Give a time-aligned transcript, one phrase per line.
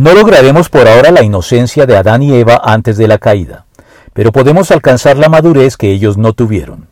[0.00, 3.66] No lograremos por ahora la inocencia de Adán y Eva antes de la caída,
[4.14, 6.88] pero podemos alcanzar la madurez que ellos no tuvieron.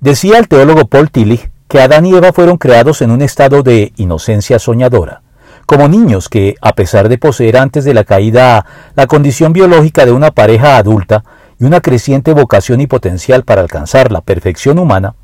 [0.00, 3.92] Decía el teólogo Paul Tillich que Adán y Eva fueron creados en un estado de
[3.96, 5.20] inocencia soñadora,
[5.66, 8.64] como niños que, a pesar de poseer antes de la caída
[8.94, 11.22] la condición biológica de una pareja adulta
[11.60, 15.16] y una creciente vocación y potencial para alcanzar la perfección humana,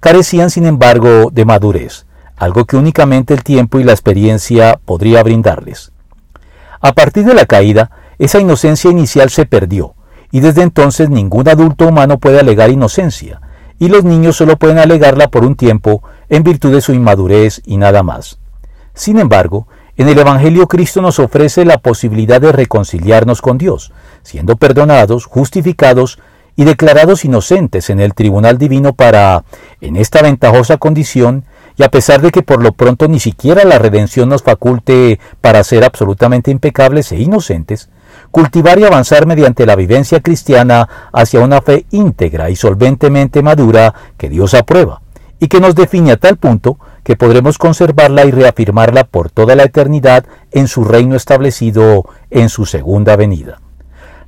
[0.00, 2.06] carecían sin embargo de madurez,
[2.38, 5.92] algo que únicamente el tiempo y la experiencia podría brindarles.
[6.80, 9.94] A partir de la caída, esa inocencia inicial se perdió,
[10.30, 13.40] y desde entonces ningún adulto humano puede alegar inocencia,
[13.78, 17.76] y los niños solo pueden alegarla por un tiempo en virtud de su inmadurez y
[17.76, 18.38] nada más.
[18.94, 24.56] Sin embargo, en el Evangelio Cristo nos ofrece la posibilidad de reconciliarnos con Dios, siendo
[24.56, 26.18] perdonados, justificados
[26.54, 29.44] y declarados inocentes en el tribunal divino para,
[29.80, 31.44] en esta ventajosa condición,
[31.78, 35.62] y a pesar de que por lo pronto ni siquiera la redención nos faculte para
[35.62, 37.88] ser absolutamente impecables e inocentes,
[38.32, 44.28] cultivar y avanzar mediante la vivencia cristiana hacia una fe íntegra y solventemente madura que
[44.28, 45.02] Dios aprueba,
[45.38, 49.62] y que nos define a tal punto que podremos conservarla y reafirmarla por toda la
[49.62, 53.60] eternidad en su reino establecido en su segunda venida.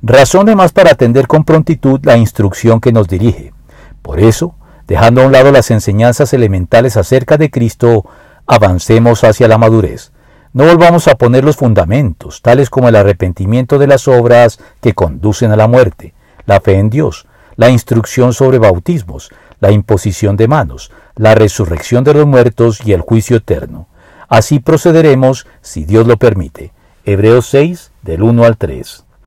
[0.01, 3.53] Razón de más para atender con prontitud la instrucción que nos dirige.
[4.01, 4.55] Por eso,
[4.87, 8.05] dejando a un lado las enseñanzas elementales acerca de Cristo,
[8.47, 10.11] avancemos hacia la madurez,
[10.53, 15.51] no volvamos a poner los fundamentos, tales como el arrepentimiento de las obras que conducen
[15.51, 16.13] a la muerte,
[16.45, 22.15] la fe en Dios, la instrucción sobre bautismos, la imposición de manos, la resurrección de
[22.15, 23.87] los muertos y el juicio eterno.
[24.27, 26.73] Así procederemos si Dios lo permite.
[27.05, 29.05] Hebreos 6, del 1 al 3.